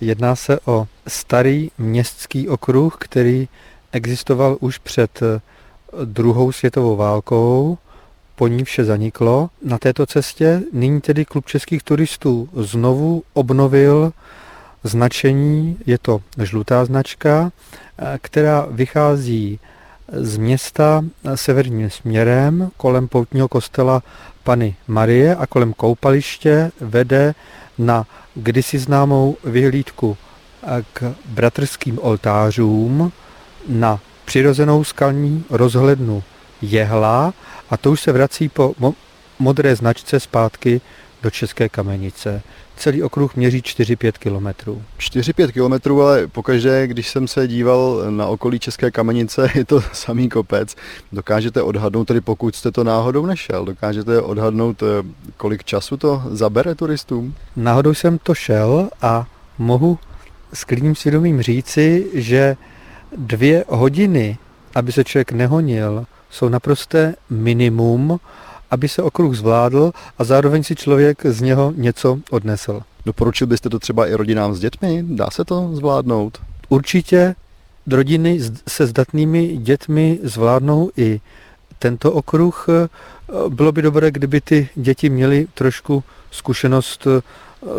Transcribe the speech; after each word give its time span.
Jedná 0.00 0.36
se 0.36 0.60
o 0.64 0.86
starý 1.06 1.70
městský 1.78 2.48
okruh, 2.48 2.96
který 2.98 3.48
existoval 3.92 4.56
už 4.60 4.78
před 4.78 5.20
druhou 6.04 6.52
světovou 6.52 6.96
válkou, 6.96 7.78
po 8.36 8.48
ní 8.48 8.64
vše 8.64 8.84
zaniklo. 8.84 9.50
Na 9.64 9.78
této 9.78 10.06
cestě 10.06 10.62
nyní 10.72 11.00
tedy 11.00 11.24
klub 11.24 11.46
českých 11.46 11.82
turistů 11.82 12.48
znovu 12.54 13.22
obnovil 13.32 14.12
značení, 14.84 15.78
je 15.86 15.98
to 15.98 16.20
žlutá 16.42 16.84
značka, 16.84 17.52
která 18.20 18.66
vychází 18.70 19.60
z 20.12 20.36
města 20.36 21.04
severním 21.34 21.90
směrem 21.90 22.70
kolem 22.76 23.08
poutního 23.08 23.48
kostela 23.48 24.02
Pany 24.44 24.76
Marie 24.88 25.36
a 25.36 25.46
kolem 25.46 25.72
koupaliště 25.72 26.70
vede 26.80 27.34
na 27.78 28.06
kdysi 28.34 28.78
známou 28.78 29.36
vyhlídku 29.44 30.16
k 30.92 31.14
bratrským 31.24 31.98
oltářům 32.02 33.12
na 33.68 34.00
přirozenou 34.24 34.84
skalní 34.84 35.44
rozhlednu 35.50 36.22
Jehla 36.62 37.34
a 37.70 37.76
to 37.76 37.90
už 37.90 38.00
se 38.00 38.12
vrací 38.12 38.48
po 38.48 38.74
modré 39.38 39.76
značce 39.76 40.20
zpátky 40.20 40.80
do 41.22 41.30
České 41.30 41.68
kamenice. 41.68 42.42
Celý 42.76 43.02
okruh 43.02 43.36
měří 43.36 43.60
4-5 43.60 44.12
kilometrů. 44.12 44.82
4-5 44.98 45.52
kilometrů, 45.52 46.02
ale 46.02 46.26
pokaždé, 46.26 46.86
když 46.86 47.08
jsem 47.08 47.28
se 47.28 47.48
díval 47.48 48.04
na 48.10 48.26
okolí 48.26 48.58
České 48.58 48.90
kamenice, 48.90 49.48
je 49.54 49.64
to 49.64 49.80
samý 49.92 50.28
kopec. 50.28 50.74
Dokážete 51.12 51.62
odhadnout, 51.62 52.04
tedy 52.04 52.20
pokud 52.20 52.56
jste 52.56 52.72
to 52.72 52.84
náhodou 52.84 53.26
nešel, 53.26 53.64
dokážete 53.64 54.20
odhadnout, 54.20 54.82
eh, 54.82 54.86
kolik 55.36 55.64
času 55.64 55.96
to 55.96 56.22
zabere 56.30 56.74
turistům? 56.74 57.34
Náhodou 57.56 57.94
jsem 57.94 58.18
to 58.18 58.34
šel 58.34 58.88
a 59.02 59.26
mohu 59.58 59.98
s 60.52 60.64
klidným 60.64 60.94
svědomím 60.94 61.42
říci, 61.42 62.10
že 62.14 62.56
dvě 63.16 63.64
hodiny, 63.68 64.38
aby 64.74 64.92
se 64.92 65.04
člověk 65.04 65.32
nehonil, 65.32 66.06
jsou 66.30 66.48
naprosté 66.48 67.14
minimum, 67.30 68.20
aby 68.70 68.88
se 68.88 69.02
okruh 69.02 69.36
zvládl 69.36 69.92
a 70.18 70.24
zároveň 70.24 70.62
si 70.62 70.76
člověk 70.76 71.26
z 71.26 71.40
něho 71.40 71.72
něco 71.76 72.18
odnesl. 72.30 72.82
Doporučil 73.06 73.46
byste 73.46 73.68
to 73.68 73.78
třeba 73.78 74.06
i 74.06 74.14
rodinám 74.14 74.54
s 74.54 74.60
dětmi? 74.60 75.04
Dá 75.08 75.30
se 75.30 75.44
to 75.44 75.70
zvládnout? 75.72 76.38
Určitě 76.68 77.34
rodiny 77.90 78.40
se 78.68 78.86
zdatnými 78.86 79.56
dětmi 79.56 80.18
zvládnou 80.22 80.90
i 80.96 81.20
tento 81.78 82.12
okruh. 82.12 82.66
Bylo 83.48 83.72
by 83.72 83.82
dobré, 83.82 84.10
kdyby 84.10 84.40
ty 84.40 84.68
děti 84.74 85.10
měly 85.10 85.46
trošku 85.54 86.04
zkušenost 86.30 87.06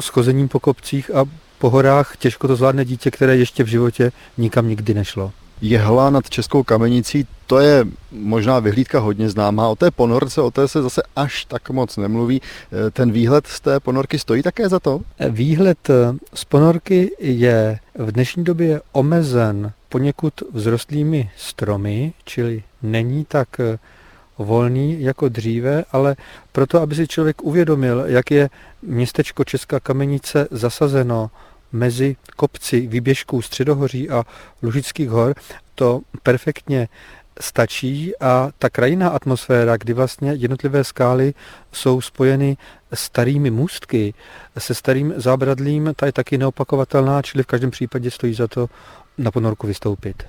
s 0.00 0.08
chozením 0.08 0.48
po 0.48 0.60
kopcích 0.60 1.14
a 1.14 1.24
po 1.58 1.70
horách. 1.70 2.16
Těžko 2.16 2.48
to 2.48 2.56
zvládne 2.56 2.84
dítě, 2.84 3.10
které 3.10 3.36
ještě 3.36 3.64
v 3.64 3.66
životě 3.66 4.12
nikam 4.38 4.68
nikdy 4.68 4.94
nešlo. 4.94 5.32
Jehla 5.64 6.10
nad 6.10 6.30
Českou 6.30 6.62
kamenicí, 6.62 7.26
to 7.46 7.58
je 7.58 7.84
možná 8.12 8.58
vyhlídka 8.58 8.98
hodně 8.98 9.28
známá. 9.28 9.68
O 9.68 9.76
té 9.76 9.90
ponorce, 9.90 10.40
o 10.40 10.50
té 10.50 10.68
se 10.68 10.82
zase 10.82 11.02
až 11.16 11.44
tak 11.44 11.70
moc 11.70 11.96
nemluví. 11.96 12.42
E, 12.86 12.90
ten 12.90 13.12
výhled 13.12 13.46
z 13.46 13.60
té 13.60 13.80
ponorky 13.80 14.18
stojí 14.18 14.42
také 14.42 14.68
za 14.68 14.80
to? 14.80 15.00
Výhled 15.28 15.90
e, 15.90 15.94
z 16.34 16.44
ponorky 16.44 17.16
je 17.20 17.78
v 17.94 18.12
dnešní 18.12 18.44
době 18.44 18.80
omezen 18.92 19.72
poněkud 19.88 20.34
vzrostlými 20.54 21.30
stromy, 21.36 22.12
čili 22.24 22.62
není 22.82 23.24
tak 23.24 23.48
volný 24.38 25.02
jako 25.02 25.28
dříve, 25.28 25.84
ale 25.92 26.16
proto, 26.52 26.80
aby 26.80 26.94
si 26.94 27.08
člověk 27.08 27.42
uvědomil, 27.42 28.04
jak 28.06 28.30
je 28.30 28.50
městečko 28.82 29.44
Česká 29.44 29.80
kamenice 29.80 30.48
zasazeno 30.50 31.30
mezi 31.72 32.16
kopci 32.36 32.86
výběžků 32.86 33.42
Středohoří 33.42 34.10
a 34.10 34.24
Lužických 34.62 35.08
hor, 35.08 35.34
to 35.74 36.00
perfektně 36.22 36.88
stačí 37.40 38.12
a 38.20 38.50
ta 38.58 38.70
krajinná 38.70 39.08
atmosféra, 39.08 39.76
kdy 39.76 39.92
vlastně 39.92 40.32
jednotlivé 40.32 40.84
skály 40.84 41.34
jsou 41.72 42.00
spojeny 42.00 42.56
starými 42.94 43.50
můstky, 43.50 44.14
se 44.58 44.74
starým 44.74 45.14
zábradlím, 45.16 45.92
ta 45.96 46.06
je 46.06 46.12
taky 46.12 46.38
neopakovatelná, 46.38 47.22
čili 47.22 47.44
v 47.44 47.46
každém 47.46 47.70
případě 47.70 48.10
stojí 48.10 48.34
za 48.34 48.48
to 48.48 48.68
na 49.18 49.30
ponorku 49.30 49.66
vystoupit. 49.66 50.22